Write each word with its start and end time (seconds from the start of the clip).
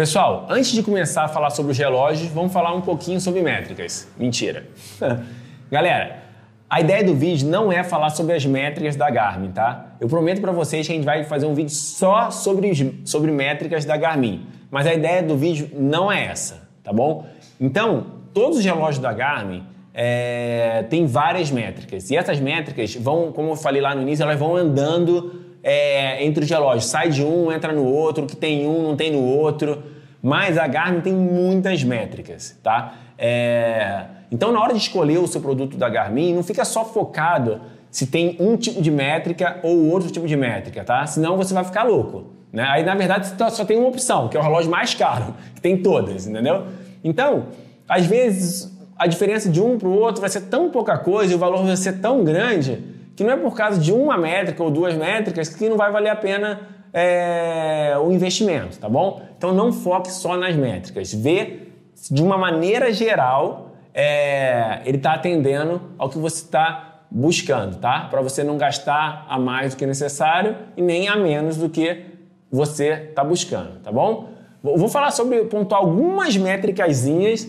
Pessoal, 0.00 0.46
antes 0.48 0.72
de 0.72 0.82
começar 0.82 1.24
a 1.24 1.28
falar 1.28 1.50
sobre 1.50 1.72
os 1.72 1.76
relógios, 1.76 2.32
vamos 2.32 2.54
falar 2.54 2.72
um 2.72 2.80
pouquinho 2.80 3.20
sobre 3.20 3.42
métricas. 3.42 4.08
Mentira. 4.16 4.66
Galera, 5.70 6.22
a 6.70 6.80
ideia 6.80 7.04
do 7.04 7.14
vídeo 7.14 7.46
não 7.46 7.70
é 7.70 7.84
falar 7.84 8.08
sobre 8.08 8.34
as 8.34 8.46
métricas 8.46 8.96
da 8.96 9.10
Garmin, 9.10 9.50
tá? 9.50 9.96
Eu 10.00 10.08
prometo 10.08 10.40
para 10.40 10.52
vocês 10.52 10.86
que 10.86 10.92
a 10.94 10.96
gente 10.96 11.04
vai 11.04 11.22
fazer 11.24 11.44
um 11.44 11.52
vídeo 11.52 11.74
só 11.74 12.30
sobre, 12.30 13.02
sobre 13.04 13.30
métricas 13.30 13.84
da 13.84 13.94
Garmin. 13.98 14.46
Mas 14.70 14.86
a 14.86 14.94
ideia 14.94 15.22
do 15.22 15.36
vídeo 15.36 15.68
não 15.74 16.10
é 16.10 16.24
essa, 16.24 16.66
tá 16.82 16.94
bom? 16.94 17.26
Então, 17.60 18.06
todos 18.32 18.56
os 18.56 18.64
relógios 18.64 19.00
da 19.00 19.12
Garmin 19.12 19.64
é, 19.92 20.82
têm 20.88 21.04
várias 21.04 21.50
métricas. 21.50 22.10
E 22.10 22.16
essas 22.16 22.40
métricas 22.40 22.94
vão, 22.94 23.32
como 23.32 23.50
eu 23.50 23.56
falei 23.56 23.82
lá 23.82 23.94
no 23.94 24.00
início, 24.00 24.22
elas 24.22 24.38
vão 24.38 24.56
andando 24.56 25.49
é, 25.62 26.24
entre 26.24 26.44
os 26.44 26.50
relógios. 26.50 26.86
Sai 26.86 27.10
de 27.10 27.24
um, 27.24 27.52
entra 27.52 27.72
no 27.72 27.84
outro, 27.84 28.26
que 28.26 28.36
tem 28.36 28.66
um, 28.66 28.82
não 28.82 28.96
tem 28.96 29.12
no 29.12 29.22
outro. 29.22 29.82
Mas 30.22 30.58
a 30.58 30.66
Garmin 30.66 31.00
tem 31.00 31.12
muitas 31.12 31.82
métricas, 31.82 32.58
tá? 32.62 32.94
É, 33.16 34.04
então, 34.30 34.52
na 34.52 34.60
hora 34.60 34.72
de 34.72 34.80
escolher 34.80 35.18
o 35.18 35.26
seu 35.26 35.40
produto 35.40 35.76
da 35.76 35.88
Garmin, 35.88 36.34
não 36.34 36.42
fica 36.42 36.64
só 36.64 36.84
focado 36.84 37.60
se 37.90 38.06
tem 38.06 38.36
um 38.38 38.56
tipo 38.56 38.80
de 38.80 38.90
métrica 38.90 39.58
ou 39.62 39.90
outro 39.90 40.10
tipo 40.10 40.26
de 40.26 40.36
métrica, 40.36 40.84
tá? 40.84 41.06
Senão 41.06 41.36
você 41.36 41.52
vai 41.52 41.64
ficar 41.64 41.82
louco. 41.82 42.24
Né? 42.52 42.64
Aí, 42.68 42.84
na 42.84 42.94
verdade, 42.94 43.28
você 43.28 43.50
só 43.50 43.64
tem 43.64 43.78
uma 43.78 43.88
opção, 43.88 44.28
que 44.28 44.36
é 44.36 44.40
o 44.40 44.42
relógio 44.42 44.70
mais 44.70 44.94
caro, 44.94 45.34
que 45.54 45.60
tem 45.60 45.76
todas, 45.76 46.26
entendeu? 46.26 46.66
Então, 47.02 47.46
às 47.88 48.06
vezes, 48.06 48.76
a 48.96 49.06
diferença 49.06 49.48
de 49.48 49.60
um 49.60 49.78
para 49.78 49.88
o 49.88 49.92
outro 49.92 50.20
vai 50.20 50.30
ser 50.30 50.42
tão 50.42 50.70
pouca 50.70 50.98
coisa 50.98 51.32
e 51.32 51.36
o 51.36 51.38
valor 51.38 51.64
vai 51.64 51.76
ser 51.76 52.00
tão 52.00 52.22
grande 52.22 52.78
que 53.20 53.24
não 53.24 53.34
é 53.34 53.36
por 53.36 53.54
causa 53.54 53.78
de 53.78 53.92
uma 53.92 54.16
métrica 54.16 54.62
ou 54.62 54.70
duas 54.70 54.94
métricas 54.94 55.50
que 55.50 55.68
não 55.68 55.76
vai 55.76 55.92
valer 55.92 56.08
a 56.08 56.16
pena 56.16 56.58
é, 56.90 57.94
o 58.02 58.10
investimento, 58.10 58.78
tá 58.78 58.88
bom? 58.88 59.20
Então, 59.36 59.52
não 59.52 59.74
foque 59.74 60.10
só 60.10 60.38
nas 60.38 60.56
métricas. 60.56 61.12
Vê 61.12 61.68
de 62.10 62.22
uma 62.22 62.38
maneira 62.38 62.90
geral 62.94 63.72
é, 63.92 64.80
ele 64.86 64.96
está 64.96 65.12
atendendo 65.12 65.82
ao 65.98 66.08
que 66.08 66.16
você 66.16 66.42
está 66.42 67.02
buscando, 67.10 67.76
tá? 67.76 68.08
Para 68.10 68.22
você 68.22 68.42
não 68.42 68.56
gastar 68.56 69.26
a 69.28 69.38
mais 69.38 69.74
do 69.74 69.76
que 69.76 69.84
necessário 69.84 70.56
e 70.74 70.80
nem 70.80 71.06
a 71.06 71.14
menos 71.14 71.58
do 71.58 71.68
que 71.68 72.06
você 72.50 73.08
está 73.10 73.22
buscando, 73.22 73.80
tá 73.80 73.92
bom? 73.92 74.30
Vou 74.62 74.88
falar 74.88 75.10
sobre 75.10 75.44
pontuar 75.44 75.82
algumas 75.82 76.38
métricas 76.38 77.04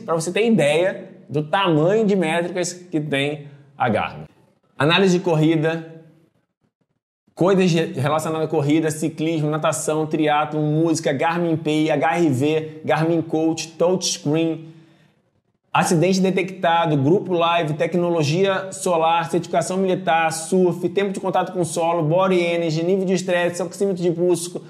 para 0.06 0.16
você 0.16 0.34
ter 0.34 0.46
ideia 0.46 1.12
do 1.30 1.42
tamanho 1.42 2.06
de 2.06 2.18
métricas 2.18 2.74
que 2.74 3.00
tem 3.00 3.48
a 3.78 3.88
Garmin. 3.88 4.31
Análise 4.82 5.20
de 5.20 5.24
corrida, 5.24 6.02
coisas 7.36 7.72
relacionadas 7.72 8.48
à 8.48 8.50
corrida, 8.50 8.90
ciclismo, 8.90 9.48
natação, 9.48 10.08
triatlo, 10.08 10.60
música, 10.60 11.14
Garmin 11.14 11.56
Pay, 11.56 11.90
HRV, 11.92 12.82
Garmin 12.84 13.22
Coach, 13.22 13.68
Touchscreen, 13.78 14.74
Acidente 15.72 16.20
detectado, 16.20 16.98
grupo 16.98 17.32
live, 17.32 17.76
tecnologia 17.76 18.72
solar, 18.72 19.30
certificação 19.30 19.78
militar, 19.78 20.34
surf, 20.34 20.90
tempo 20.90 21.12
de 21.12 21.20
contato 21.20 21.54
com 21.54 21.62
o 21.62 21.66
solo, 21.66 22.02
body 22.02 22.40
energy, 22.40 22.84
nível 22.84 23.06
de 23.06 23.14
estresse, 23.14 23.62
oxímetro 23.62 24.02
de 24.02 24.10
pulso, 24.10 24.66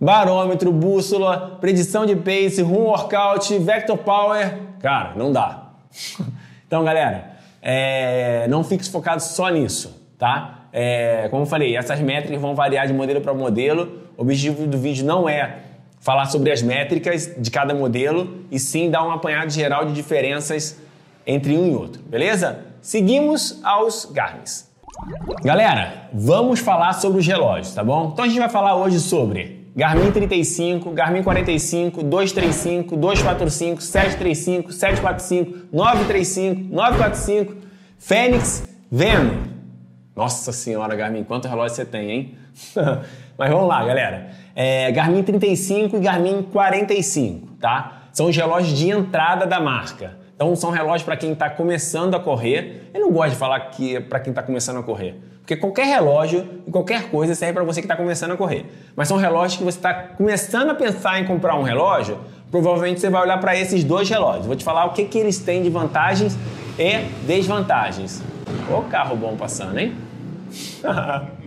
barômetro, 0.00 0.70
bússola, 0.70 1.58
predição 1.60 2.06
de 2.06 2.14
pace, 2.14 2.62
room 2.62 2.84
workout, 2.84 3.58
vector 3.58 3.98
power. 3.98 4.60
Cara, 4.80 5.14
não 5.16 5.32
dá. 5.32 5.72
então, 6.64 6.84
galera, 6.84 7.39
é, 7.62 8.46
não 8.48 8.64
fique 8.64 8.88
focado 8.88 9.22
só 9.22 9.48
nisso, 9.48 10.00
tá? 10.18 10.66
É, 10.72 11.28
como 11.30 11.42
eu 11.42 11.46
falei, 11.46 11.76
essas 11.76 12.00
métricas 12.00 12.40
vão 12.40 12.54
variar 12.54 12.86
de 12.86 12.92
modelo 12.92 13.20
para 13.20 13.34
modelo. 13.34 14.00
O 14.16 14.22
objetivo 14.22 14.66
do 14.66 14.78
vídeo 14.78 15.04
não 15.04 15.28
é 15.28 15.58
falar 16.00 16.26
sobre 16.26 16.50
as 16.50 16.62
métricas 16.62 17.34
de 17.36 17.50
cada 17.50 17.74
modelo 17.74 18.44
e 18.50 18.58
sim 18.58 18.90
dar 18.90 19.04
um 19.06 19.10
apanhado 19.10 19.50
geral 19.50 19.84
de 19.84 19.92
diferenças 19.92 20.78
entre 21.26 21.56
um 21.56 21.66
e 21.66 21.74
outro, 21.74 22.02
beleza? 22.02 22.64
Seguimos 22.80 23.60
aos 23.62 24.06
Garmin. 24.06 24.42
Galera, 25.42 26.08
vamos 26.12 26.60
falar 26.60 26.94
sobre 26.94 27.20
os 27.20 27.26
relógios, 27.26 27.74
tá 27.74 27.84
bom? 27.84 28.10
Então 28.12 28.24
a 28.24 28.28
gente 28.28 28.38
vai 28.38 28.48
falar 28.48 28.76
hoje 28.76 28.98
sobre 29.00 29.59
Garmin 29.74 30.10
35, 30.10 30.90
Garmin 30.90 31.22
45, 31.22 32.02
235, 32.02 32.96
245, 32.96 33.80
735, 33.80 34.72
745, 34.72 35.58
935, 35.72 36.74
945, 36.74 37.56
Fênix, 37.98 38.64
Venom. 38.90 39.44
Nossa 40.16 40.52
senhora, 40.52 40.94
Garmin, 40.96 41.22
quanto 41.22 41.46
relógio 41.46 41.76
você 41.76 41.84
tem, 41.84 42.10
hein? 42.10 42.34
Mas 43.38 43.50
vamos 43.50 43.68
lá, 43.68 43.84
galera. 43.84 44.30
É, 44.54 44.90
Garmin 44.90 45.22
35 45.22 45.96
e 45.96 46.00
Garmin 46.00 46.42
45, 46.42 47.54
tá? 47.60 48.08
São 48.12 48.26
os 48.26 48.36
relógios 48.36 48.76
de 48.76 48.90
entrada 48.90 49.46
da 49.46 49.60
marca. 49.60 50.18
Então 50.34 50.54
são 50.56 50.70
relógios 50.70 51.02
para 51.04 51.16
quem 51.16 51.32
está 51.32 51.48
começando 51.48 52.14
a 52.14 52.20
correr. 52.20 52.90
Eu 52.92 53.00
não 53.00 53.12
gosto 53.12 53.30
de 53.30 53.36
falar 53.36 53.60
que 53.70 53.96
é 53.96 54.00
para 54.00 54.18
quem 54.18 54.30
está 54.30 54.42
começando 54.42 54.78
a 54.78 54.82
correr, 54.82 55.14
porque 55.50 55.56
qualquer 55.56 55.86
relógio 55.86 56.62
e 56.64 56.70
qualquer 56.70 57.10
coisa 57.10 57.34
serve 57.34 57.54
para 57.54 57.64
você 57.64 57.80
que 57.80 57.86
está 57.86 57.96
começando 57.96 58.30
a 58.30 58.36
correr. 58.36 58.66
Mas 58.94 59.08
são 59.08 59.16
relógios 59.16 59.56
que 59.56 59.64
você 59.64 59.78
está 59.78 59.92
começando 59.92 60.70
a 60.70 60.74
pensar 60.76 61.18
em 61.18 61.24
comprar 61.24 61.56
um 61.56 61.62
relógio. 61.62 62.18
Provavelmente 62.52 63.00
você 63.00 63.10
vai 63.10 63.22
olhar 63.22 63.38
para 63.40 63.56
esses 63.56 63.82
dois 63.82 64.08
relógios. 64.08 64.46
Vou 64.46 64.54
te 64.54 64.62
falar 64.62 64.84
o 64.84 64.92
que, 64.92 65.04
que 65.06 65.18
eles 65.18 65.38
têm 65.38 65.60
de 65.60 65.68
vantagens 65.68 66.38
e 66.78 66.98
desvantagens. 67.26 68.22
Ô 68.72 68.82
carro 68.82 69.16
bom 69.16 69.36
passando, 69.36 69.78
hein? 69.78 69.92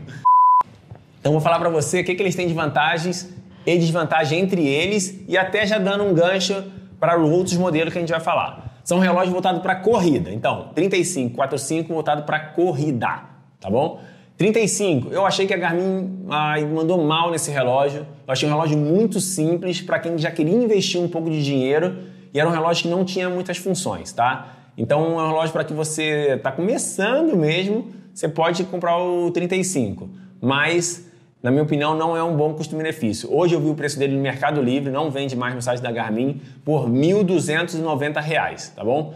Então 1.19 1.31
vou 1.31 1.39
falar 1.39 1.57
para 1.57 1.69
você 1.69 2.01
o 2.01 2.03
que, 2.03 2.15
que 2.15 2.21
eles 2.21 2.35
têm 2.35 2.47
de 2.47 2.53
vantagens 2.53 3.33
e 3.65 3.77
desvantagem 3.77 4.41
entre 4.41 4.67
eles 4.67 5.21
e 5.25 5.37
até 5.37 5.65
já 5.65 5.77
dando 5.77 6.03
um 6.03 6.13
gancho 6.13 6.65
para 6.99 7.17
os 7.17 7.31
outros 7.31 7.55
modelos 7.55 7.93
que 7.93 7.99
a 7.99 8.01
gente 8.01 8.11
vai 8.11 8.19
falar. 8.19 8.81
São 8.83 8.99
relógios 8.99 9.31
voltados 9.31 9.61
para 9.61 9.77
corrida. 9.77 10.33
Então, 10.33 10.67
35, 10.75 11.33
45 11.33 11.93
voltado 11.93 12.23
para 12.23 12.41
corrida, 12.41 13.32
tá 13.63 13.69
bom? 13.69 14.01
35, 14.38 15.09
eu 15.09 15.25
achei 15.25 15.47
que 15.47 15.53
a 15.53 15.57
Garmin 15.57 16.25
ai, 16.29 16.66
mandou 16.66 17.01
mal 17.01 17.31
nesse 17.31 17.50
relógio. 17.50 18.01
Eu 18.28 18.34
achei 18.34 18.47
um 18.47 18.51
relógio 18.51 18.78
muito 18.78 19.22
simples 19.22 19.81
para 19.81 20.00
quem 20.00 20.18
já 20.18 20.29
queria 20.29 20.56
investir 20.56 21.00
um 21.00 21.07
pouco 21.07 21.29
de 21.29 21.41
dinheiro 21.41 22.00
e 22.34 22.40
era 22.40 22.50
um 22.50 22.51
relógio 22.51 22.84
que 22.84 22.90
não 22.90 23.06
tinha 23.06 23.29
muitas 23.29 23.57
funções, 23.57 24.12
tá? 24.12 24.57
Então, 24.78 25.19
é 25.19 25.24
um 25.24 25.28
relógio 25.28 25.53
para 25.53 25.63
que 25.63 25.72
você 25.72 26.34
está 26.35 26.51
começando 26.51 27.38
mesmo, 27.38 27.88
você 28.13 28.28
pode 28.28 28.66
comprar 28.66 28.97
o 28.97 29.31
35, 29.31 30.09
mas 30.41 31.06
na 31.44 31.51
minha 31.51 31.63
opinião, 31.63 31.94
não 31.94 32.16
é 32.16 32.24
um 32.24 32.38
bom 32.38 32.53
custo-benefício. 32.53 33.28
Hoje 33.30 33.53
eu 33.53 33.59
vi 33.59 33.69
o 33.69 33.75
preço 33.75 34.00
dele 34.00 34.16
no 34.16 34.22
Mercado 34.22 34.62
Livre, 34.62 34.90
não 34.90 35.12
vende 35.12 35.35
mais 35.35 35.53
no 35.53 35.62
site 35.62 35.81
da 35.81 35.91
Garmin, 35.91 36.40
por 36.63 36.85
R$ 36.85 36.91
1.290, 36.91 38.74
tá 38.74 38.81
bom? 38.81 39.13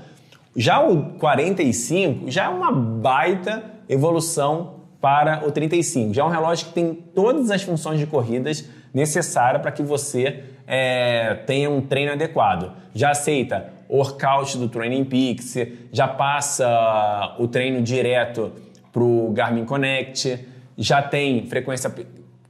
Já 0.53 0.83
o 0.83 1.13
45 1.13 2.29
já 2.29 2.43
é 2.45 2.49
uma 2.49 2.69
baita 2.69 3.76
evolução 3.89 4.81
para 4.99 5.47
o 5.47 5.51
35. 5.51 6.13
Já 6.13 6.23
é 6.23 6.25
um 6.25 6.29
relógio 6.29 6.67
que 6.67 6.73
tem 6.73 6.93
todas 6.93 7.51
as 7.51 7.61
funções 7.63 7.99
de 7.99 8.05
corridas 8.05 8.65
necessárias 8.93 9.61
para 9.61 9.71
que 9.71 9.83
você 9.83 10.43
é, 10.65 11.35
tenha 11.45 11.69
um 11.69 11.81
treino 11.81 12.13
adequado. 12.13 12.73
Já 12.93 13.11
aceita 13.11 13.71
workout 13.89 14.57
do 14.57 14.67
Training 14.67 15.05
Peaks, 15.05 15.55
já 15.91 16.07
passa 16.07 17.35
o 17.39 17.47
treino 17.47 17.81
direto 17.81 18.51
para 18.91 19.03
o 19.03 19.31
Garmin 19.31 19.65
Connect, 19.65 20.45
já 20.77 21.01
tem 21.01 21.45
frequência 21.47 21.93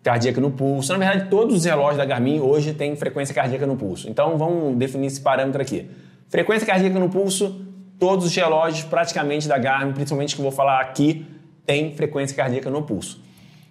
cardíaca 0.01 0.39
no 0.39 0.51
pulso. 0.51 0.93
Na 0.93 0.99
verdade, 0.99 1.29
todos 1.29 1.55
os 1.55 1.65
relógios 1.65 1.97
da 1.97 2.05
Garmin 2.05 2.39
hoje 2.39 2.73
têm 2.73 2.95
frequência 2.95 3.35
cardíaca 3.35 3.67
no 3.67 3.75
pulso. 3.75 4.09
Então, 4.09 4.37
vamos 4.37 4.75
definir 4.77 5.07
esse 5.07 5.21
parâmetro 5.21 5.61
aqui. 5.61 5.89
Frequência 6.29 6.65
cardíaca 6.65 6.97
no 6.97 7.09
pulso, 7.09 7.66
todos 7.99 8.25
os 8.25 8.35
relógios 8.35 8.85
praticamente 8.85 9.47
da 9.47 9.57
Garmin, 9.57 9.93
principalmente 9.93 10.35
que 10.35 10.41
eu 10.41 10.43
vou 10.43 10.51
falar 10.51 10.81
aqui, 10.81 11.25
tem 11.65 11.93
frequência 11.95 12.35
cardíaca 12.35 12.69
no 12.69 12.83
pulso. 12.83 13.21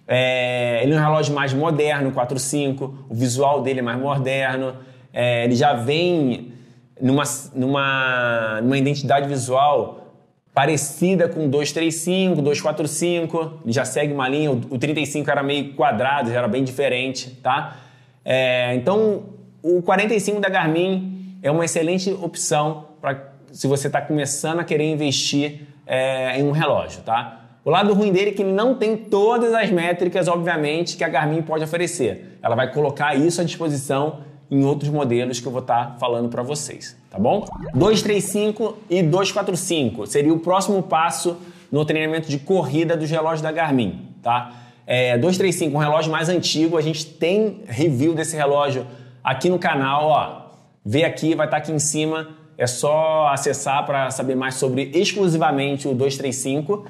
É, 0.07 0.79
ele 0.83 0.93
é 0.93 0.95
um 0.95 0.99
relógio 0.99 1.33
mais 1.33 1.53
moderno, 1.53 2.11
4.5, 2.11 2.93
o 3.09 3.13
visual 3.13 3.61
dele 3.61 3.79
é 3.79 3.83
mais 3.83 3.99
moderno, 3.99 4.75
é, 5.11 5.43
ele 5.43 5.55
já 5.55 5.73
vem 5.73 6.53
numa, 7.01 7.23
numa, 7.53 8.61
numa 8.61 8.77
identidade 8.77 9.27
visual 9.27 10.07
parecida 10.53 11.27
com 11.27 11.49
235, 11.49 12.41
245, 12.41 13.59
já 13.67 13.85
segue 13.85 14.13
uma 14.13 14.27
linha, 14.27 14.51
o 14.51 14.77
35 14.77 15.29
era 15.29 15.43
meio 15.43 15.73
quadrado, 15.73 16.31
já 16.31 16.37
era 16.37 16.47
bem 16.47 16.63
diferente, 16.63 17.29
tá? 17.43 17.77
É, 18.25 18.73
então, 18.75 19.23
o 19.61 19.81
45 19.81 20.39
da 20.41 20.49
Garmin 20.49 21.37
é 21.43 21.51
uma 21.51 21.63
excelente 21.63 22.09
opção 22.11 22.87
para 22.99 23.36
se 23.51 23.67
você 23.67 23.87
está 23.87 24.01
começando 24.01 24.59
a 24.59 24.63
querer 24.63 24.85
investir 24.85 25.61
é, 25.85 26.39
em 26.39 26.43
um 26.43 26.51
relógio, 26.51 27.01
tá? 27.01 27.41
O 27.63 27.69
lado 27.69 27.93
ruim 27.93 28.11
dele 28.11 28.29
é 28.29 28.33
que 28.33 28.41
ele 28.41 28.53
não 28.53 28.75
tem 28.75 28.95
todas 28.95 29.53
as 29.53 29.69
métricas, 29.69 30.27
obviamente, 30.27 30.95
que 30.95 31.03
a 31.03 31.09
Garmin 31.09 31.41
pode 31.41 31.63
oferecer. 31.63 32.39
Ela 32.41 32.55
vai 32.55 32.71
colocar 32.71 33.15
isso 33.15 33.41
à 33.41 33.43
disposição 33.43 34.19
em 34.49 34.63
outros 34.63 34.89
modelos 34.89 35.39
que 35.39 35.47
eu 35.47 35.51
vou 35.51 35.61
estar 35.61 35.91
tá 35.91 35.95
falando 35.99 36.29
para 36.29 36.41
vocês, 36.41 36.95
tá 37.09 37.19
bom? 37.19 37.45
235 37.73 38.77
e 38.89 39.03
245 39.03 40.07
seria 40.07 40.33
o 40.33 40.39
próximo 40.39 40.81
passo 40.81 41.37
no 41.69 41.83
treinamento 41.83 42.29
de 42.29 42.39
corrida 42.39 42.95
dos 42.95 43.09
relógios 43.09 43.41
da 43.41 43.51
Garmin, 43.51 44.07
tá? 44.23 44.53
É, 44.85 45.17
235, 45.17 45.75
um 45.75 45.79
relógio 45.79 46.09
mais 46.09 46.29
antigo, 46.29 46.77
a 46.77 46.81
gente 46.81 47.05
tem 47.05 47.63
review 47.67 48.13
desse 48.13 48.37
relógio 48.37 48.87
aqui 49.21 49.49
no 49.49 49.59
canal, 49.59 50.05
ó. 50.05 50.41
Vê 50.85 51.03
aqui, 51.03 51.35
vai 51.35 51.47
estar 51.47 51.57
aqui 51.57 51.73
em 51.73 51.79
cima. 51.79 52.29
É 52.57 52.65
só 52.65 53.27
acessar 53.27 53.85
para 53.85 54.09
saber 54.09 54.35
mais 54.35 54.55
sobre 54.55 54.89
exclusivamente 54.93 55.87
o 55.87 55.93
235. 55.93 56.85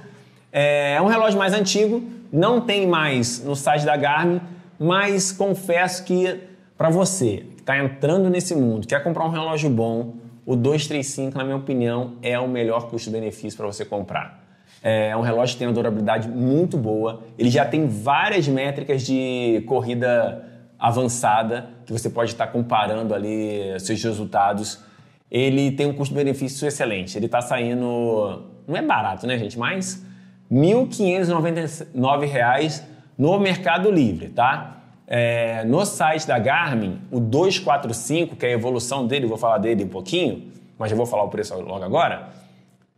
É 0.51 0.99
um 1.01 1.07
relógio 1.07 1.37
mais 1.37 1.53
antigo, 1.53 2.01
não 2.31 2.61
tem 2.61 2.87
mais 2.87 3.43
no 3.43 3.55
site 3.55 3.85
da 3.85 3.97
Garmin, 3.97 4.39
mas 4.79 5.31
confesso 5.31 6.03
que 6.05 6.39
para 6.77 6.89
você 6.89 7.45
que 7.55 7.61
está 7.61 7.77
entrando 7.77 8.29
nesse 8.29 8.55
mundo, 8.55 8.87
quer 8.87 9.03
comprar 9.03 9.25
um 9.25 9.29
relógio 9.29 9.69
bom, 9.69 10.13
o 10.45 10.55
235, 10.55 11.37
na 11.37 11.43
minha 11.43 11.57
opinião, 11.57 12.13
é 12.21 12.39
o 12.39 12.47
melhor 12.47 12.89
custo-benefício 12.89 13.57
para 13.57 13.67
você 13.67 13.83
comprar. 13.83 14.45
É 14.81 15.17
um 15.17 15.21
relógio 15.21 15.55
que 15.55 15.59
tem 15.59 15.67
uma 15.67 15.73
durabilidade 15.73 16.29
muito 16.29 16.77
boa, 16.77 17.23
ele 17.37 17.49
já 17.49 17.65
tem 17.65 17.87
várias 17.87 18.47
métricas 18.47 19.01
de 19.01 19.63
corrida 19.67 20.45
avançada 20.79 21.69
que 21.85 21.91
você 21.91 22.09
pode 22.09 22.31
estar 22.31 22.47
comparando 22.47 23.13
ali 23.13 23.77
seus 23.79 24.01
resultados. 24.01 24.79
Ele 25.29 25.71
tem 25.71 25.85
um 25.85 25.93
custo-benefício 25.93 26.65
excelente. 26.67 27.17
Ele 27.17 27.25
está 27.25 27.41
saindo, 27.41 28.43
não 28.67 28.75
é 28.75 28.81
barato, 28.81 29.27
né, 29.27 29.37
gente? 29.37 29.59
Mas 29.59 30.03
R$ 30.49 30.57
1.599 30.57 32.81
no 33.17 33.37
Mercado 33.39 33.89
Livre, 33.91 34.29
tá? 34.29 34.75
É, 35.05 35.65
no 35.65 35.85
site 35.85 36.25
da 36.27 36.37
Garmin, 36.37 37.01
o 37.11 37.19
245, 37.19 38.35
que 38.35 38.45
é 38.45 38.49
a 38.49 38.51
evolução 38.51 39.07
dele, 39.07 39.25
vou 39.25 39.37
falar 39.37 39.57
dele 39.57 39.85
um 39.85 39.89
pouquinho, 39.89 40.51
mas 40.77 40.89
já 40.89 40.95
vou 40.95 41.05
falar 41.05 41.23
o 41.23 41.29
preço 41.29 41.55
logo 41.55 41.83
agora. 41.83 42.29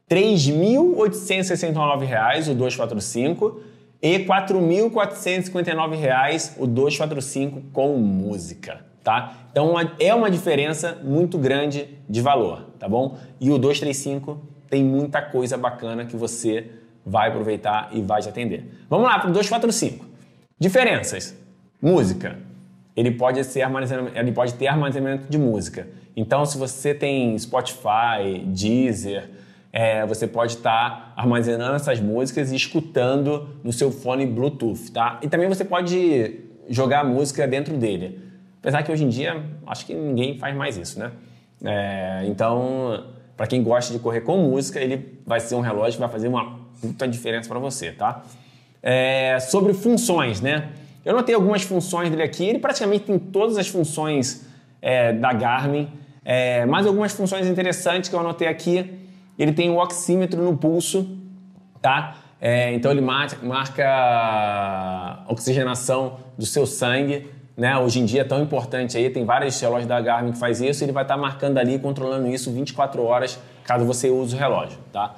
R$ 0.09 0.15
3.869 0.15 2.51
o 2.51 2.55
245 2.55 3.61
e 4.01 4.17
R$ 4.17 4.25
4.459 4.25 6.53
o 6.57 6.65
245 6.65 7.61
com 7.71 7.95
música, 7.97 8.83
tá? 9.03 9.33
Então 9.51 9.73
é 9.99 10.13
uma 10.13 10.29
diferença 10.29 10.97
muito 11.03 11.37
grande 11.37 11.97
de 12.07 12.21
valor, 12.21 12.65
tá 12.77 12.87
bom? 12.87 13.17
E 13.39 13.49
o 13.51 13.57
235 13.57 14.41
tem 14.69 14.83
muita 14.83 15.21
coisa 15.21 15.57
bacana 15.57 16.05
que 16.05 16.15
você 16.15 16.71
vai 17.05 17.29
aproveitar 17.29 17.89
e 17.91 18.01
vai 18.01 18.21
te 18.21 18.29
atender. 18.29 18.65
Vamos 18.89 19.07
lá 19.07 19.19
para 19.19 19.29
o 19.29 19.33
245. 19.33 20.05
Diferenças. 20.59 21.35
Música. 21.81 22.37
Ele 22.95 23.11
pode, 23.11 23.43
ser 23.45 23.65
ele 24.15 24.31
pode 24.31 24.53
ter 24.55 24.67
armazenamento 24.67 25.29
de 25.29 25.37
música. 25.37 25.87
Então, 26.15 26.45
se 26.45 26.57
você 26.57 26.93
tem 26.93 27.37
Spotify, 27.39 28.43
Deezer, 28.45 29.29
é, 29.71 30.05
você 30.05 30.27
pode 30.27 30.55
estar 30.55 30.89
tá 30.89 31.13
armazenando 31.15 31.75
essas 31.75 31.99
músicas 31.99 32.51
e 32.51 32.55
escutando 32.55 33.49
no 33.63 33.71
seu 33.71 33.91
fone 33.91 34.25
Bluetooth, 34.25 34.91
tá? 34.91 35.19
E 35.23 35.29
também 35.29 35.47
você 35.47 35.63
pode 35.63 36.41
jogar 36.67 37.05
música 37.05 37.47
dentro 37.47 37.77
dele. 37.77 38.28
Apesar 38.69 38.83
que 38.83 38.92
hoje 38.92 39.04
em 39.04 39.10
dia, 39.10 39.44
acho 39.66 39.83
que 39.83 39.95
ninguém 39.95 40.38
faz 40.38 40.56
mais 40.56 40.77
isso, 40.77 41.00
né? 41.00 41.12
É, 41.66 42.21
então, 42.27 43.04
para 43.36 43.48
quem 43.48 43.63
gosta 43.63 43.92
de 43.92 43.98
correr 43.98 44.21
com 44.21 44.38
música, 44.38 44.80
ele 44.80 45.19
vai 45.25 45.39
ser 45.39 45.56
um 45.56 45.60
relógio 45.60 45.94
que 45.94 46.00
vai 46.00 46.07
fazer 46.07 46.27
uma 46.27 46.60
puta 46.80 47.07
diferença 47.07 47.50
para 47.50 47.57
você, 47.57 47.92
tá? 47.92 48.21
É, 48.83 49.39
sobre 49.39 49.74
funções, 49.74 50.39
né? 50.39 50.69
Eu 51.04 51.16
notei 51.16 51.33
algumas 51.33 51.63
funções 51.63 52.12
dele 52.12 52.21
aqui. 52.21 52.45
Ele 52.45 52.60
praticamente 52.60 53.06
tem 53.06 53.18
todas 53.18 53.57
as 53.57 53.68
funções 53.68 54.48
é, 54.83 55.13
da 55.13 55.33
Garmin. 55.33 55.89
É, 56.24 56.63
mais 56.68 56.86
algumas 56.86 57.12
funções 57.12 57.48
interessantes 57.48 58.07
que 58.07 58.16
eu 58.16 58.19
anotei 58.19 58.48
aqui. 58.48 59.00
Ele 59.39 59.51
tem 59.51 59.71
o 59.71 59.77
oxímetro 59.77 60.44
no 60.44 60.56
pulso, 60.56 61.18
tá? 61.81 62.18
É, 62.39 62.71
então 62.75 62.92
ele 62.92 63.01
marca 63.01 63.83
a 63.83 65.25
oxigenação 65.27 66.19
do 66.38 66.45
seu 66.45 66.68
sangue. 66.68 67.38
Né? 67.59 67.77
Hoje 67.77 68.00
em 68.00 68.06
dia 68.06 68.21
é 68.21 68.23
tão 68.23 68.41
importante 68.41 68.97
aí, 68.97 69.09
tem 69.09 69.25
vários 69.25 69.59
relógios 69.59 69.85
da 69.85 70.00
Garmin 70.00 70.31
que 70.31 70.38
faz 70.38 70.61
isso, 70.61 70.81
ele 70.81 70.94
vai 70.94 71.03
estar 71.03 71.15
tá 71.15 71.21
marcando 71.21 71.57
ali, 71.57 71.77
controlando 71.77 72.25
isso 72.29 72.50
24 72.53 73.03
horas, 73.03 73.38
caso 73.65 73.83
você 73.83 74.09
use 74.09 74.33
o 74.33 74.39
relógio, 74.39 74.77
tá? 74.94 75.13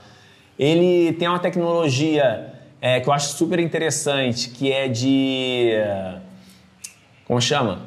Ele 0.58 1.14
tem 1.14 1.28
uma 1.28 1.38
tecnologia 1.38 2.52
é, 2.82 3.00
que 3.00 3.08
eu 3.08 3.14
acho 3.14 3.38
super 3.38 3.60
interessante, 3.60 4.50
que 4.50 4.72
é 4.72 4.88
de. 4.88 5.70
Como 7.28 7.40
chama? 7.40 7.84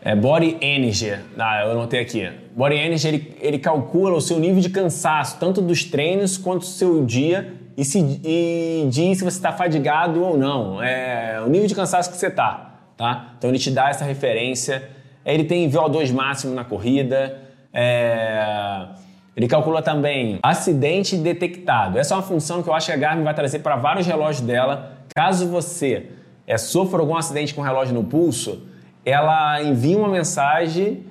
É 0.00 0.16
Body 0.16 0.56
Energy. 0.62 1.12
Ah, 1.38 1.64
eu 1.66 1.72
anotei 1.72 2.00
aqui. 2.00 2.30
Body 2.56 2.76
Energy 2.76 3.08
ele, 3.08 3.36
ele 3.42 3.58
calcula 3.58 4.16
o 4.16 4.22
seu 4.22 4.38
nível 4.40 4.62
de 4.62 4.70
cansaço, 4.70 5.36
tanto 5.38 5.60
dos 5.60 5.84
treinos 5.84 6.38
quanto 6.38 6.60
do 6.60 6.66
seu 6.66 7.04
dia, 7.04 7.52
e, 7.76 7.84
se, 7.84 7.98
e 8.24 8.88
diz 8.90 9.18
se 9.18 9.24
você 9.24 9.36
está 9.36 9.52
fadigado 9.52 10.22
ou 10.22 10.38
não. 10.38 10.82
É 10.82 11.42
o 11.44 11.48
nível 11.50 11.68
de 11.68 11.74
cansaço 11.74 12.10
que 12.10 12.16
você 12.16 12.28
está. 12.28 12.71
Tá? 13.02 13.32
Então 13.36 13.50
ele 13.50 13.58
te 13.58 13.68
dá 13.68 13.88
essa 13.88 14.04
referência. 14.04 14.88
Ele 15.26 15.42
tem 15.42 15.68
VO2 15.68 16.12
máximo 16.12 16.54
na 16.54 16.62
corrida. 16.62 17.36
É 17.72 18.86
ele 19.34 19.48
calcula 19.48 19.80
também 19.80 20.38
acidente 20.42 21.16
detectado. 21.16 21.98
Essa 21.98 22.14
é 22.14 22.16
uma 22.18 22.22
função 22.22 22.62
que 22.62 22.68
eu 22.68 22.74
acho 22.74 22.86
que 22.86 22.92
a 22.92 22.96
Garmin 22.96 23.24
vai 23.24 23.34
trazer 23.34 23.60
para 23.60 23.76
vários 23.76 24.06
relógios 24.06 24.46
dela. 24.46 24.98
Caso 25.14 25.48
você 25.48 26.10
é, 26.46 26.58
sofra 26.58 27.00
algum 27.00 27.16
acidente 27.16 27.54
com 27.54 27.62
o 27.62 27.64
relógio 27.64 27.94
no 27.94 28.04
pulso, 28.04 28.62
ela 29.04 29.62
envia 29.62 29.96
uma 29.96 30.08
mensagem 30.08 31.04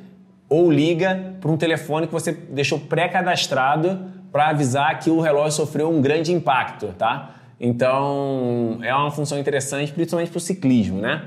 ou 0.48 0.72
liga 0.72 1.34
para 1.42 1.50
um 1.50 1.58
telefone 1.58 2.06
que 2.06 2.14
você 2.14 2.32
deixou 2.32 2.80
pré-cadastrado 2.80 4.00
para 4.32 4.50
avisar 4.50 5.00
que 5.00 5.10
o 5.10 5.20
relógio 5.20 5.54
sofreu 5.54 5.90
um 5.90 6.00
grande 6.00 6.32
impacto, 6.32 6.94
tá? 6.98 7.32
Então 7.60 8.78
é 8.84 8.94
uma 8.94 9.12
função 9.12 9.40
interessante, 9.40 9.92
principalmente 9.92 10.30
para 10.30 10.38
o 10.38 10.42
ciclismo, 10.42 11.00
né? 11.02 11.24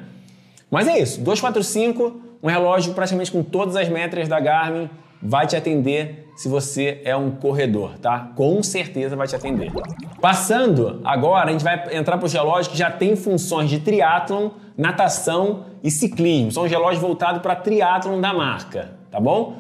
Mas 0.70 0.88
é 0.88 0.99
isso, 0.99 1.20
245, 1.20 2.20
um 2.43 2.49
relógio 2.49 2.94
praticamente 2.94 3.31
com 3.31 3.43
todas 3.43 3.76
as 3.76 3.88
métricas 3.88 4.28
da 4.28 4.40
Garmin, 4.40 4.88
vai 5.22 5.46
te 5.46 5.56
atender 5.56 6.31
se 6.37 6.49
você 6.49 7.00
é 7.05 7.16
um 7.16 7.31
corredor, 7.31 7.96
tá? 7.99 8.32
Com 8.34 8.62
certeza 8.62 9.16
vai 9.16 9.26
te 9.26 9.34
atender. 9.34 9.72
Passando 10.20 11.00
agora, 11.05 11.49
a 11.49 11.52
gente 11.52 11.64
vai 11.64 11.96
entrar 11.96 12.19
para 12.19 12.26
os 12.26 12.32
relógios 12.32 12.69
que 12.69 12.76
já 12.76 12.90
tem 12.90 13.16
funções 13.16 13.70
de 13.70 13.78
triatlon, 13.78 14.50
natação 14.76 15.66
e 15.82 15.90
ciclismo. 15.90 16.52
São 16.52 16.64
os 16.64 16.70
relógios 16.70 17.00
voltados 17.00 17.40
para 17.40 17.55
triatlon 17.55 18.20
da 18.20 18.34
marca, 18.34 18.93
tá 19.11 19.20
bom? 19.20 19.56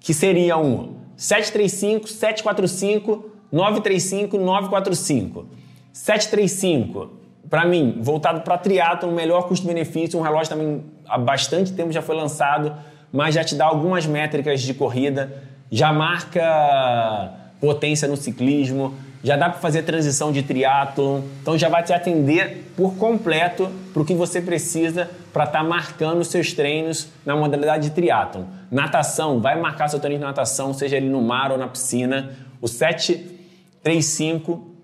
Que 0.00 0.12
seria 0.12 0.58
um 0.58 0.96
735, 1.16 2.08
745, 2.08 3.30
935, 3.50 4.36
945. 4.36 5.46
735, 5.92 7.10
para 7.48 7.64
mim, 7.64 7.98
voltado 8.00 8.40
para 8.40 8.58
triatlon, 8.58 9.12
melhor 9.12 9.48
custo-benefício, 9.48 10.18
um 10.18 10.22
relógio 10.22 10.48
também 10.48 10.84
há 11.08 11.16
bastante 11.16 11.72
tempo 11.72 11.92
já 11.92 12.02
foi 12.02 12.16
lançado 12.16 12.74
mas 13.12 13.34
já 13.34 13.42
te 13.42 13.54
dá 13.54 13.64
algumas 13.64 14.04
métricas 14.06 14.60
de 14.60 14.74
corrida, 14.74 15.42
já 15.70 15.90
marca 15.92 17.32
potência 17.60 18.06
no 18.06 18.16
ciclismo, 18.16 18.94
já 19.24 19.34
dá 19.36 19.48
para 19.48 19.58
fazer 19.58 19.82
transição 19.82 20.30
de 20.30 20.42
triatlon, 20.42 21.22
então 21.40 21.56
já 21.56 21.70
vai 21.70 21.82
te 21.82 21.92
atender 21.92 22.72
por 22.76 22.94
completo 22.96 23.68
para 23.92 24.02
o 24.02 24.04
que 24.04 24.14
você 24.14 24.42
precisa 24.42 25.10
para 25.32 25.44
estar 25.44 25.60
tá 25.60 25.64
marcando 25.64 26.22
seus 26.24 26.52
treinos 26.52 27.08
na 27.24 27.34
modalidade 27.34 27.88
de 27.88 27.94
triatlon. 27.94 28.42
Natação, 28.70 29.40
vai 29.40 29.58
marcar 29.58 29.88
seu 29.88 29.98
treino 29.98 30.20
de 30.20 30.26
natação, 30.26 30.74
seja 30.74 30.98
ele 30.98 31.08
no 31.08 31.22
mar 31.22 31.50
ou 31.50 31.56
na 31.58 31.68
piscina. 31.68 32.36
O 32.60 32.68
735 32.68 34.75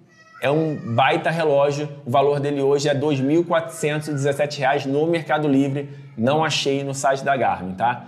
é 0.43 0.51
um 0.51 0.75
baita 0.75 1.31
relógio, 1.31 1.89
o 2.05 2.11
valor 2.11 2.41
dele 2.41 2.61
hoje 2.61 2.89
é 2.89 2.93
R$ 2.93 2.99
2.417 2.99 4.87
no 4.87 5.07
Mercado 5.07 5.47
Livre, 5.47 5.89
não 6.19 6.45
achei 6.45 6.83
no 6.83 6.93
site 6.93 7.25
da 7.25 7.37
Garmin, 7.37 7.75
tá? 7.75 8.07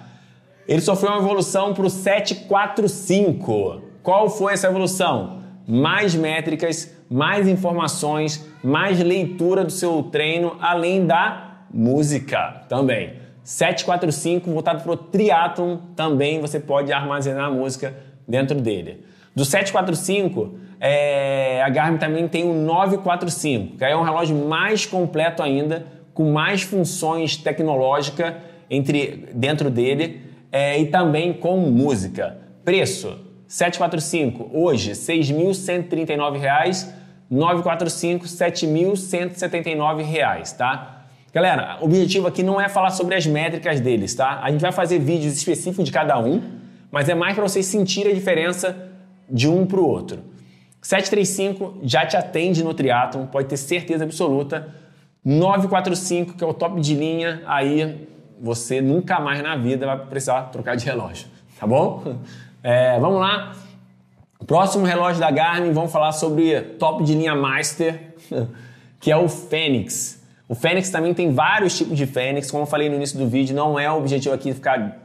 Ele 0.66 0.80
sofreu 0.80 1.12
uma 1.12 1.20
evolução 1.20 1.72
para 1.72 1.86
o 1.86 1.90
745. 1.90 3.82
Qual 4.02 4.28
foi 4.28 4.52
essa 4.52 4.66
evolução? 4.66 5.44
Mais 5.66 6.16
métricas, 6.16 6.92
mais 7.08 7.46
informações, 7.46 8.44
mais 8.64 8.98
leitura 8.98 9.62
do 9.62 9.70
seu 9.70 10.02
treino, 10.02 10.56
além 10.60 11.06
da 11.06 11.60
música 11.72 12.64
também. 12.68 13.14
745 13.44 14.50
voltado 14.50 14.82
para 14.82 14.92
o 14.92 14.96
triatlon, 14.96 15.76
também 15.94 16.40
você 16.40 16.58
pode 16.58 16.92
armazenar 16.92 17.44
a 17.44 17.50
música 17.50 17.94
dentro 18.26 18.60
dele. 18.60 19.04
Do 19.34 19.44
745, 19.44 20.54
é, 20.78 21.60
a 21.62 21.68
Garmin 21.68 21.98
também 21.98 22.28
tem 22.28 22.44
o 22.44 22.54
945, 22.54 23.78
que 23.78 23.84
é 23.84 23.96
um 23.96 24.02
relógio 24.02 24.36
mais 24.36 24.86
completo 24.86 25.42
ainda, 25.42 25.84
com 26.12 26.30
mais 26.30 26.62
funções 26.62 27.36
tecnológicas 27.36 28.34
entre, 28.70 29.28
dentro 29.34 29.68
dele 29.70 30.20
é, 30.52 30.78
e 30.78 30.86
também 30.86 31.32
com 31.32 31.56
música. 31.58 32.38
Preço: 32.64 33.18
745 33.48 34.50
hoje 34.52 34.90
R$ 34.90 34.94
6.139, 34.94 36.86
945 37.28 38.24
R$ 38.24 38.30
7.179, 38.30 40.56
tá? 40.56 41.06
Galera, 41.32 41.78
o 41.80 41.86
objetivo 41.86 42.28
aqui 42.28 42.44
não 42.44 42.60
é 42.60 42.68
falar 42.68 42.90
sobre 42.90 43.16
as 43.16 43.26
métricas 43.26 43.80
deles, 43.80 44.14
tá? 44.14 44.38
A 44.40 44.52
gente 44.52 44.60
vai 44.60 44.70
fazer 44.70 45.00
vídeos 45.00 45.36
específicos 45.36 45.84
de 45.84 45.90
cada 45.90 46.16
um, 46.20 46.40
mas 46.92 47.08
é 47.08 47.14
mais 47.14 47.34
para 47.34 47.42
vocês 47.42 47.66
sentirem 47.66 48.12
a 48.12 48.14
diferença 48.14 48.83
de 49.28 49.48
um 49.48 49.66
para 49.66 49.80
o 49.80 49.86
outro. 49.86 50.22
735 50.82 51.78
já 51.82 52.04
te 52.04 52.16
atende 52.16 52.62
no 52.62 52.74
triatlon, 52.74 53.26
pode 53.26 53.48
ter 53.48 53.56
certeza 53.56 54.04
absoluta. 54.04 54.74
945, 55.24 56.34
que 56.34 56.44
é 56.44 56.46
o 56.46 56.52
top 56.52 56.80
de 56.80 56.94
linha, 56.94 57.42
aí 57.46 58.06
você 58.38 58.82
nunca 58.82 59.18
mais 59.18 59.42
na 59.42 59.56
vida 59.56 59.86
vai 59.86 59.98
precisar 60.06 60.42
trocar 60.44 60.76
de 60.76 60.84
relógio, 60.84 61.26
tá 61.58 61.66
bom? 61.66 62.02
É, 62.66 62.98
vamos 62.98 63.20
lá. 63.20 63.54
Próximo 64.46 64.86
relógio 64.86 65.20
da 65.20 65.30
Garmin, 65.30 65.70
vamos 65.70 65.92
falar 65.92 66.12
sobre 66.12 66.58
top 66.62 67.04
de 67.04 67.12
linha 67.12 67.34
Master, 67.34 68.14
que 68.98 69.12
é 69.12 69.16
o 69.18 69.28
Fênix. 69.28 70.24
O 70.48 70.54
Fênix 70.54 70.88
também 70.88 71.12
tem 71.12 71.30
vários 71.30 71.76
tipos 71.76 71.94
de 71.94 72.06
Fênix, 72.06 72.50
como 72.50 72.62
eu 72.62 72.66
falei 72.66 72.88
no 72.88 72.94
início 72.94 73.18
do 73.18 73.28
vídeo, 73.28 73.54
não 73.54 73.78
é 73.78 73.90
o 73.92 73.98
objetivo 73.98 74.34
aqui 74.34 74.50
ficar 74.54 74.98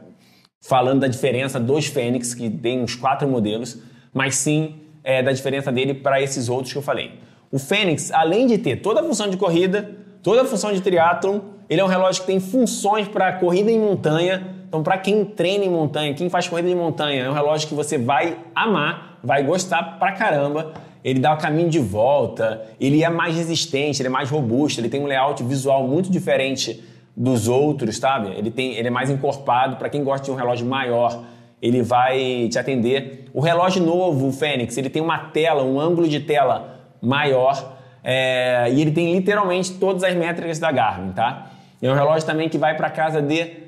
falando 0.62 1.00
da 1.00 1.06
diferença 1.06 1.60
dos 1.60 1.84
Fênix, 1.86 2.32
que 2.32 2.48
tem 2.48 2.80
uns 2.80 2.94
quatro 2.94 3.28
modelos, 3.28 3.78
mas 4.12 4.36
sim 4.36 4.76
é, 5.02 5.22
da 5.22 5.32
diferença 5.32 5.70
dele 5.72 5.94
para 5.94 6.20
esses 6.20 6.48
outros 6.48 6.72
que 6.72 6.78
eu 6.78 6.82
falei. 6.82 7.12
O 7.50 7.58
Fênix, 7.58 8.10
além 8.12 8.46
de 8.46 8.58
ter 8.58 8.76
toda 8.76 9.00
a 9.00 9.04
função 9.04 9.28
de 9.28 9.36
corrida, 9.36 9.90
toda 10.22 10.42
a 10.42 10.44
função 10.44 10.72
de 10.72 10.80
triatlon, 10.80 11.40
ele 11.68 11.80
é 11.80 11.84
um 11.84 11.88
relógio 11.88 12.22
que 12.22 12.26
tem 12.26 12.40
funções 12.40 13.08
para 13.08 13.32
corrida 13.34 13.70
em 13.70 13.78
montanha. 13.78 14.56
Então, 14.68 14.82
para 14.82 14.98
quem 14.98 15.24
treina 15.24 15.64
em 15.64 15.68
montanha, 15.68 16.14
quem 16.14 16.28
faz 16.28 16.46
corrida 16.46 16.68
em 16.68 16.74
montanha, 16.74 17.24
é 17.24 17.30
um 17.30 17.32
relógio 17.32 17.68
que 17.68 17.74
você 17.74 17.98
vai 17.98 18.36
amar, 18.54 19.18
vai 19.22 19.42
gostar 19.42 19.98
pra 19.98 20.12
caramba. 20.12 20.72
Ele 21.02 21.18
dá 21.18 21.32
o 21.32 21.38
caminho 21.38 21.68
de 21.68 21.78
volta, 21.78 22.62
ele 22.78 23.02
é 23.02 23.08
mais 23.08 23.34
resistente, 23.34 24.02
ele 24.02 24.08
é 24.08 24.10
mais 24.10 24.28
robusto, 24.28 24.80
ele 24.80 24.88
tem 24.88 25.00
um 25.00 25.06
layout 25.06 25.42
visual 25.42 25.88
muito 25.88 26.10
diferente 26.10 26.84
dos 27.16 27.48
outros, 27.48 27.96
sabe? 27.96 28.28
Ele, 28.36 28.50
tem, 28.50 28.74
ele 28.74 28.88
é 28.88 28.90
mais 28.90 29.10
encorpado. 29.10 29.76
Para 29.76 29.88
quem 29.88 30.04
gosta 30.04 30.24
de 30.24 30.30
um 30.30 30.34
relógio 30.34 30.66
maior, 30.66 31.24
ele 31.60 31.82
vai 31.82 32.48
te 32.50 32.58
atender. 32.58 33.28
O 33.34 33.40
relógio 33.40 33.84
novo, 33.84 34.28
o 34.28 34.32
Fênix, 34.32 34.76
ele 34.76 34.90
tem 34.90 35.02
uma 35.02 35.18
tela, 35.18 35.62
um 35.62 35.78
ângulo 35.78 36.08
de 36.08 36.20
tela 36.20 36.80
maior 37.00 37.78
é, 38.02 38.66
e 38.70 38.80
ele 38.80 38.90
tem 38.90 39.14
literalmente 39.14 39.74
todas 39.74 40.02
as 40.02 40.14
métricas 40.14 40.58
da 40.58 40.72
Garmin, 40.72 41.12
tá? 41.12 41.50
É 41.80 41.90
um 41.90 41.94
relógio 41.94 42.26
também 42.26 42.48
que 42.48 42.58
vai 42.58 42.76
para 42.76 42.90
casa 42.90 43.22
de 43.22 43.60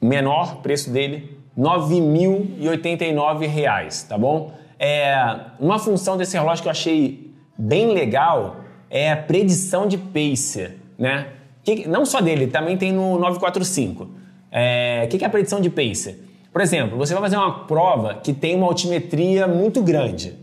menor 0.00 0.56
preço 0.56 0.90
dele, 0.90 1.38
R$ 1.56 1.62
9.089, 1.62 4.08
tá 4.08 4.18
bom? 4.18 4.52
É, 4.78 5.36
uma 5.58 5.78
função 5.78 6.16
desse 6.16 6.36
relógio 6.36 6.62
que 6.62 6.68
eu 6.68 6.72
achei 6.72 7.32
bem 7.56 7.92
legal 7.92 8.56
é 8.90 9.12
a 9.12 9.16
predição 9.16 9.86
de 9.86 9.96
pace, 9.96 10.72
né? 10.98 11.28
Que, 11.62 11.88
não 11.88 12.04
só 12.04 12.20
dele, 12.20 12.48
também 12.48 12.76
tem 12.76 12.92
no 12.92 13.18
945. 13.18 14.10
É, 14.50 15.02
o 15.04 15.08
que, 15.08 15.18
que 15.18 15.24
é 15.24 15.26
a 15.26 15.30
predição 15.30 15.60
de 15.60 15.70
pace? 15.70 16.20
Por 16.54 16.60
exemplo, 16.60 16.96
você 16.96 17.12
vai 17.12 17.24
fazer 17.24 17.36
uma 17.36 17.64
prova 17.64 18.14
que 18.14 18.32
tem 18.32 18.54
uma 18.54 18.68
altimetria 18.68 19.48
muito 19.48 19.82
grande. 19.82 20.38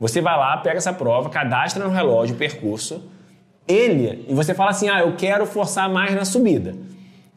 Você 0.00 0.22
vai 0.22 0.34
lá, 0.34 0.56
pega 0.56 0.78
essa 0.78 0.90
prova, 0.90 1.28
cadastra 1.28 1.84
no 1.84 1.90
relógio 1.90 2.34
o 2.34 2.38
percurso, 2.38 3.02
ele, 3.68 4.24
e 4.26 4.32
você 4.32 4.54
fala 4.54 4.70
assim: 4.70 4.88
ah, 4.88 5.00
eu 5.00 5.14
quero 5.16 5.44
forçar 5.44 5.86
mais 5.90 6.14
na 6.14 6.24
subida. 6.24 6.74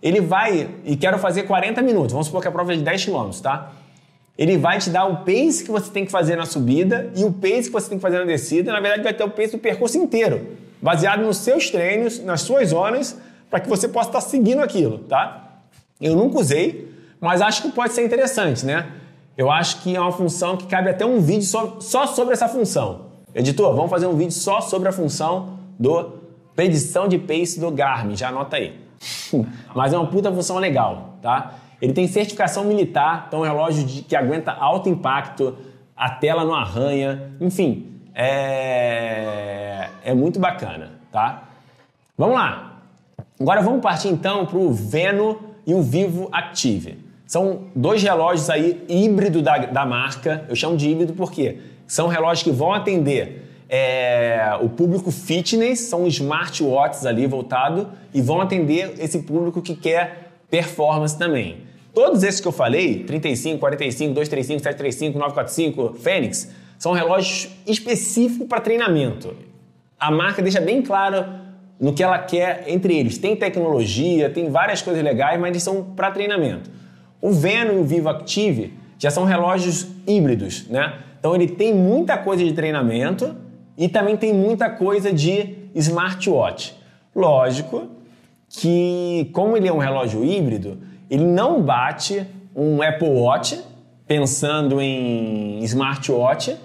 Ele 0.01 0.21
vai 0.21 0.69
e 0.85 0.95
quero 0.95 1.19
fazer 1.19 1.43
40 1.43 1.81
minutos, 1.81 2.13
vamos 2.13 2.27
supor 2.27 2.41
que 2.41 2.47
a 2.47 2.51
prova 2.51 2.71
é 2.71 2.77
de 2.77 2.83
10 2.83 3.03
km, 3.03 3.29
tá? 3.41 3.73
Ele 4.37 4.57
vai 4.57 4.79
te 4.79 4.89
dar 4.89 5.03
o 5.03 5.17
pace 5.17 5.61
que 5.65 5.69
você 5.69 5.91
tem 5.91 6.05
que 6.05 6.11
fazer 6.11 6.37
na 6.37 6.45
subida 6.45 7.11
e 7.17 7.25
o 7.25 7.31
pace 7.33 7.63
que 7.63 7.71
você 7.71 7.89
tem 7.89 7.97
que 7.97 8.01
fazer 8.01 8.19
na 8.19 8.25
descida. 8.25 8.71
Na 8.71 8.79
verdade, 8.79 9.03
vai 9.03 9.13
ter 9.13 9.25
o 9.25 9.29
pace 9.29 9.51
do 9.51 9.57
percurso 9.57 9.97
inteiro, 9.97 10.47
baseado 10.81 11.23
nos 11.23 11.39
seus 11.39 11.69
treinos, 11.69 12.23
nas 12.23 12.39
suas 12.39 12.69
zonas, 12.69 13.19
para 13.49 13.59
que 13.59 13.67
você 13.67 13.89
possa 13.89 14.07
estar 14.07 14.21
seguindo 14.21 14.61
aquilo, 14.61 14.99
tá? 14.99 15.59
Eu 15.99 16.15
nunca 16.15 16.39
usei, 16.39 16.92
mas 17.23 17.41
acho 17.41 17.61
que 17.61 17.71
pode 17.71 17.93
ser 17.93 18.05
interessante, 18.05 18.65
né? 18.65 18.85
Eu 19.37 19.49
acho 19.49 19.81
que 19.81 19.95
é 19.95 19.99
uma 19.99 20.11
função 20.11 20.57
que 20.57 20.67
cabe 20.67 20.89
até 20.89 21.05
um 21.05 21.21
vídeo 21.21 21.45
só, 21.45 21.77
só 21.79 22.05
sobre 22.05 22.33
essa 22.33 22.49
função. 22.49 23.05
Editor, 23.33 23.73
vamos 23.73 23.89
fazer 23.89 24.07
um 24.07 24.17
vídeo 24.17 24.33
só 24.33 24.59
sobre 24.59 24.89
a 24.89 24.91
função 24.91 25.57
do 25.79 26.21
predição 26.53 27.07
de 27.07 27.17
pace 27.17 27.61
do 27.61 27.71
Garmin, 27.71 28.17
já 28.17 28.27
anota 28.27 28.57
aí. 28.57 28.77
Mas 29.73 29.93
é 29.93 29.97
uma 29.97 30.07
puta 30.07 30.33
função 30.33 30.57
legal, 30.57 31.17
tá? 31.21 31.53
Ele 31.81 31.93
tem 31.93 32.07
certificação 32.09 32.65
militar, 32.65 33.25
então 33.29 33.45
é 33.45 33.49
um 33.49 33.53
relógio 33.53 33.85
de, 33.85 34.01
que 34.01 34.17
aguenta 34.17 34.51
alto 34.51 34.89
impacto, 34.89 35.55
a 35.95 36.09
tela 36.09 36.43
não 36.43 36.53
arranha, 36.53 37.31
enfim, 37.39 38.01
é, 38.13 39.87
é 40.03 40.13
muito 40.13 40.41
bacana, 40.41 40.91
tá? 41.09 41.43
Vamos 42.17 42.35
lá. 42.35 42.81
Agora 43.39 43.61
vamos 43.61 43.81
partir 43.81 44.09
então 44.09 44.45
para 44.45 44.57
o 44.57 44.73
Veno 44.73 45.39
e 45.65 45.73
o 45.73 45.81
Vivo 45.81 46.27
Active. 46.29 47.12
São 47.33 47.61
dois 47.75 48.03
relógios 48.03 48.47
aí 48.47 48.85
híbrido 48.87 49.41
da, 49.41 49.57
da 49.57 49.83
marca. 49.87 50.45
Eu 50.47 50.55
chamo 50.55 50.77
de 50.77 50.87
híbrido 50.87 51.13
porque 51.13 51.57
são 51.87 52.07
relógios 52.07 52.43
que 52.43 52.51
vão 52.51 52.71
atender 52.71 53.65
é, 53.67 54.55
o 54.61 54.69
público 54.69 55.09
fitness, 55.09 55.79
são 55.79 56.05
smartwatches 56.05 57.07
ali 57.07 57.25
voltado 57.25 57.89
e 58.13 58.21
vão 58.21 58.39
atender 58.39 58.93
esse 58.99 59.17
público 59.23 59.63
que 59.63 59.73
quer 59.75 60.33
performance 60.47 61.17
também. 61.17 61.61
Todos 61.91 62.21
esses 62.21 62.39
que 62.39 62.47
eu 62.47 62.51
falei, 62.51 63.03
35, 63.03 63.57
45, 63.57 64.13
235, 64.13 64.61
735, 64.61 65.17
945, 65.17 65.93
Fênix, 65.95 66.51
são 66.77 66.91
relógios 66.91 67.49
específicos 67.65 68.47
para 68.47 68.61
treinamento. 68.61 69.35
A 69.99 70.11
marca 70.11 70.39
deixa 70.39 70.61
bem 70.61 70.83
claro 70.83 71.25
no 71.79 71.93
que 71.93 72.03
ela 72.03 72.19
quer 72.19 72.65
entre 72.67 72.95
eles. 72.95 73.17
Tem 73.17 73.35
tecnologia, 73.35 74.29
tem 74.29 74.51
várias 74.51 74.83
coisas 74.83 75.03
legais, 75.03 75.39
mas 75.39 75.49
eles 75.49 75.63
são 75.63 75.83
para 75.95 76.11
treinamento. 76.11 76.82
O 77.23 77.31
Veno 77.31 77.71
e 77.71 77.77
o 77.77 77.85
Vivo 77.85 78.09
Active 78.09 78.73
já 78.99 79.09
são 79.09 79.23
relógios 79.23 79.87
híbridos, 80.05 80.67
né? 80.67 80.95
Então 81.17 81.33
ele 81.33 81.47
tem 81.47 81.73
muita 81.73 82.17
coisa 82.17 82.43
de 82.43 82.51
treinamento 82.51 83.33
e 83.77 83.87
também 83.87 84.17
tem 84.17 84.33
muita 84.33 84.69
coisa 84.69 85.09
de 85.13 85.55
smartwatch. 85.73 86.75
Lógico 87.15 87.87
que, 88.49 89.29
como 89.31 89.55
ele 89.55 89.69
é 89.69 89.71
um 89.71 89.77
relógio 89.77 90.21
híbrido, 90.25 90.79
ele 91.09 91.23
não 91.23 91.61
bate 91.61 92.27
um 92.53 92.81
Apple 92.81 93.07
Watch 93.07 93.57
pensando 94.05 94.81
em 94.81 95.63
smartwatch, 95.63 96.57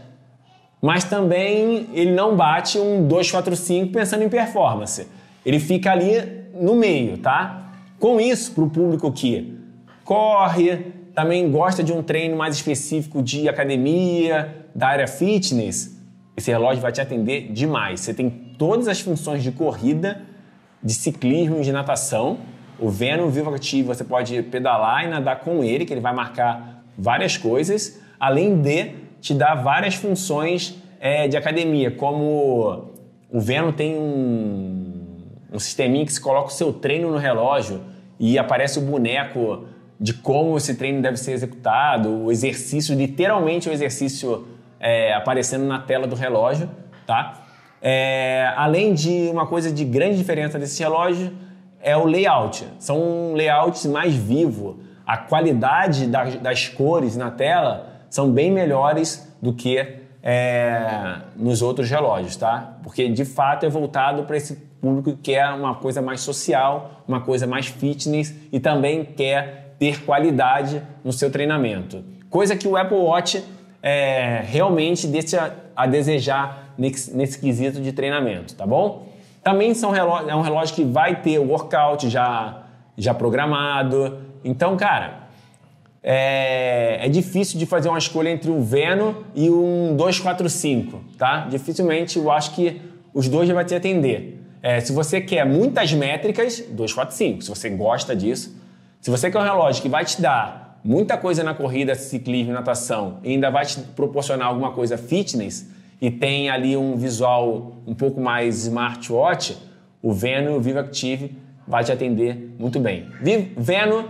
mas 0.83 1.05
também 1.05 1.87
ele 1.93 2.11
não 2.11 2.35
bate 2.35 2.81
um 2.81 3.07
245 3.07 3.93
pensando 3.93 4.25
em 4.25 4.29
performance. 4.29 5.07
Ele 5.47 5.61
fica 5.61 5.93
ali 5.93 6.15
no 6.61 6.75
meio, 6.75 7.17
tá? 7.19 7.75
Com 8.01 8.21
isso, 8.21 8.51
para 8.51 8.65
o 8.65 8.71
público 8.71 9.13
que 9.13 9.58
corre, 10.09 10.87
também 11.15 11.51
gosta 11.51 11.85
de 11.85 11.93
um 11.93 12.03
treino 12.03 12.35
mais 12.35 12.57
específico 12.57 13.23
de 13.23 13.47
academia, 13.47 14.65
da 14.75 14.89
área 14.89 15.07
fitness, 15.07 16.01
esse 16.35 16.51
relógio 16.51 16.81
vai 16.81 16.91
te 16.91 16.99
atender 16.99 17.53
demais. 17.53 18.01
Você 18.01 18.15
tem 18.15 18.31
todas 18.57 18.89
as 18.89 19.01
funções 19.01 19.43
de 19.43 19.53
corrida, 19.53 20.23
de 20.83 20.95
ciclismo, 20.95 21.61
de 21.61 21.71
natação. 21.71 22.39
O 22.79 22.89
Venom 22.89 23.29
Vivo 23.29 23.55
Active 23.55 23.87
você 23.87 24.03
pode 24.03 24.43
pedalar 24.45 25.05
e 25.05 25.09
nadar 25.09 25.41
com 25.41 25.63
ele, 25.63 25.85
que 25.85 25.93
ele 25.93 26.01
vai 26.01 26.15
marcar 26.15 26.83
várias 26.97 27.37
coisas, 27.37 28.01
além 28.19 28.63
de 28.63 28.93
te 29.21 29.35
dar 29.35 29.57
várias 29.57 29.95
funções 29.95 30.79
é, 31.01 31.29
de 31.29 31.37
academia, 31.37 31.91
como 31.91 32.93
o 33.31 33.41
Venom 33.41 33.73
tem 33.73 33.95
um, 33.99 35.27
um 35.53 35.59
sisteminha 35.59 36.07
que 36.07 36.13
se 36.15 36.21
coloca 36.21 36.49
o 36.49 36.53
seu 36.53 36.73
treino 36.73 37.11
no 37.11 37.19
relógio 37.19 37.83
e 38.19 38.39
aparece 38.39 38.79
o 38.79 38.83
boneco 38.83 39.67
de 40.01 40.15
como 40.15 40.57
esse 40.57 40.75
treino 40.75 41.03
deve 41.03 41.17
ser 41.17 41.33
executado, 41.33 42.25
o 42.25 42.31
exercício, 42.31 42.95
literalmente 42.95 43.69
o 43.69 43.73
exercício 43.73 44.47
é, 44.79 45.13
aparecendo 45.13 45.65
na 45.65 45.81
tela 45.81 46.07
do 46.07 46.15
relógio, 46.15 46.71
tá? 47.07 47.43
É, 47.81 48.53
além 48.57 48.95
de 48.95 49.29
uma 49.31 49.47
coisa 49.47 49.73
de 49.73 49.85
grande 49.85 50.17
diferença 50.17 50.59
desse 50.59 50.83
relógio 50.83 51.33
é 51.81 51.97
o 51.97 52.05
layout. 52.05 52.67
São 52.79 53.35
layouts 53.35 53.87
mais 53.87 54.15
vivos. 54.15 54.77
A 55.07 55.17
qualidade 55.17 56.07
das, 56.07 56.37
das 56.37 56.69
cores 56.69 57.17
na 57.17 57.31
tela 57.31 58.05
são 58.11 58.31
bem 58.31 58.51
melhores 58.51 59.33
do 59.41 59.53
que 59.53 59.79
é, 60.23 61.21
nos 61.37 61.63
outros 61.63 61.89
relógios, 61.89 62.37
tá? 62.37 62.79
Porque 62.83 63.09
de 63.09 63.25
fato 63.25 63.65
é 63.65 63.69
voltado 63.69 64.25
para 64.25 64.37
esse 64.37 64.57
público 64.81 65.13
que 65.13 65.33
quer 65.33 65.49
uma 65.51 65.77
coisa 65.77 66.03
mais 66.03 66.21
social, 66.21 67.03
uma 67.07 67.21
coisa 67.21 67.47
mais 67.47 67.67
fitness 67.67 68.35
e 68.53 68.61
também 68.61 69.05
quer 69.05 69.68
ter 69.79 70.03
qualidade 70.05 70.83
no 71.05 71.13
seu 71.13 71.31
treinamento. 71.31 72.05
Coisa 72.29 72.57
que 72.57 72.67
o 72.67 72.77
Apple 72.77 72.97
Watch 72.97 73.43
é, 73.83 74.43
realmente 74.45 75.07
deixa 75.07 75.55
a 75.75 75.87
desejar 75.87 76.75
nesse, 76.77 77.17
nesse 77.17 77.39
quesito 77.39 77.81
de 77.81 77.93
treinamento, 77.93 78.55
tá 78.55 78.67
bom? 78.67 79.07
Também 79.43 79.73
são 79.75 79.91
relógio, 79.91 80.31
é 80.31 80.35
um 80.35 80.43
relógio 80.43 80.75
que 80.75 80.85
vai 80.85 81.23
ter 81.23 81.39
o 81.39 81.49
workout 81.49 82.09
já, 82.09 82.65
já 82.97 83.15
programado. 83.15 84.19
Então, 84.45 84.77
cara, 84.77 85.29
é, 86.03 86.99
é, 87.07 87.09
difícil 87.09 87.59
de 87.59 87.67
fazer 87.67 87.89
uma 87.89 87.99
escolha 87.99 88.31
entre 88.31 88.51
um 88.51 88.63
Veno 88.63 89.25
e 89.35 89.49
um 89.51 89.97
245, 89.97 91.01
tá? 91.17 91.47
Dificilmente 91.49 92.19
eu 92.19 92.31
acho 92.31 92.55
que 92.55 92.81
os 93.15 93.29
dois 93.29 93.49
já 93.49 93.55
vai 93.55 93.65
te 93.65 93.75
atender. 93.75 94.45
É, 94.63 94.81
se 94.81 94.93
você 94.93 95.21
quer 95.21 95.47
muitas 95.47 95.93
métricas, 95.93 96.61
245. 96.61 97.43
Se 97.43 97.49
você 97.49 97.71
gosta 97.71 98.15
disso, 98.15 98.57
se 99.01 99.11
você 99.11 99.31
quer 99.31 99.39
um 99.39 99.43
relógio 99.43 99.83
que 99.83 99.89
vai 99.89 100.05
te 100.05 100.21
dar 100.21 100.81
muita 100.85 101.17
coisa 101.17 101.43
na 101.43 101.55
corrida, 101.55 101.95
ciclismo, 101.95 102.53
natação, 102.53 103.19
e 103.23 103.31
ainda 103.31 103.51
vai 103.51 103.65
te 103.67 103.81
proporcionar 103.81 104.49
alguma 104.49 104.73
coisa 104.73 104.99
fitness 104.99 105.69
e 106.01 106.11
tem 106.11 106.51
ali 106.51 106.77
um 106.77 106.97
visual 106.97 107.77
um 107.87 107.95
pouco 107.95 108.21
mais 108.21 108.65
smartwatch, 108.65 109.57
o 110.03 110.13
Veno 110.13 110.53
e 110.53 110.57
o 110.57 110.61
Vivo 110.61 110.79
Active 110.79 111.37
vai 111.67 111.85
te 111.85 111.93
atender 111.93 112.55
muito 112.59 112.81
bem. 112.81 113.09
Veno, 113.57 114.09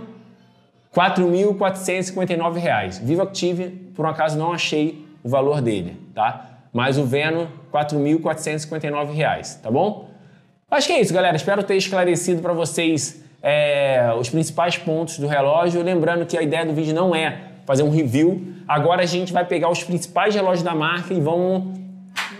R$ 0.92 0.95
4.459. 0.95 3.02
Vivo 3.02 3.23
Active, 3.23 3.68
por 3.95 4.04
um 4.04 4.09
acaso 4.09 4.38
não 4.38 4.52
achei 4.52 5.07
o 5.23 5.28
valor 5.28 5.61
dele, 5.61 5.97
tá? 6.14 6.61
Mas 6.73 6.99
o 6.99 7.04
Veno, 7.04 7.49
R$ 7.73 7.80
4.459, 7.80 9.61
tá 9.61 9.71
bom? 9.71 10.09
Acho 10.71 10.87
que 10.87 10.92
é 10.92 11.00
isso, 11.00 11.14
galera. 11.14 11.37
Espero 11.37 11.62
ter 11.62 11.76
esclarecido 11.76 12.42
para 12.42 12.52
vocês 12.52 13.25
é, 13.42 14.12
os 14.18 14.28
principais 14.28 14.76
pontos 14.76 15.18
do 15.18 15.26
relógio. 15.26 15.83
Lembrando 15.83 16.26
que 16.26 16.37
a 16.37 16.42
ideia 16.42 16.64
do 16.64 16.73
vídeo 16.73 16.95
não 16.95 17.14
é 17.14 17.38
fazer 17.66 17.83
um 17.83 17.90
review. 17.90 18.54
Agora 18.66 19.02
a 19.02 19.07
gente 19.07 19.33
vai 19.33 19.45
pegar 19.45 19.71
os 19.71 19.83
principais 19.83 20.35
relógios 20.35 20.62
da 20.62 20.75
marca 20.75 21.12
e 21.12 21.21
vamos 21.21 21.78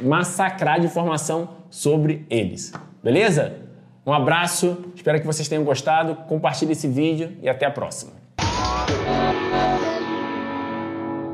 massacrar 0.00 0.81
de 0.81 0.87
informação 0.87 1.49
sobre 1.71 2.26
eles. 2.31 2.73
Beleza? 3.02 3.55
Um 4.07 4.12
abraço, 4.12 4.93
espero 4.95 5.21
que 5.21 5.26
vocês 5.26 5.47
tenham 5.49 5.64
gostado. 5.64 6.14
Compartilhe 6.26 6.73
esse 6.73 6.88
vídeo 6.88 7.37
e 7.43 7.49
até 7.49 7.67
a 7.67 7.71
próxima. 7.71 8.17